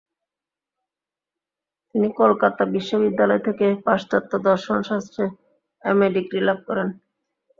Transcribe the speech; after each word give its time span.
তিনি 1.95 2.07
কলকাতা 2.21 2.63
বিশ্ববিদ্যালয় 2.75 3.41
থেকে 3.47 3.65
পাশ্চাত্য 3.85 4.31
দর্শন 4.47 4.77
শাস্ত্রে 4.89 5.23
এম. 5.83 5.99
এ 6.05 6.07
ডিগ্রি 6.15 6.39
লাভ 6.47 6.59
করেন। 6.67 6.87